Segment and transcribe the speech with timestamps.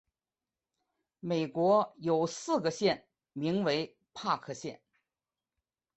[1.19, 4.81] 美国有四个县名为伯克县。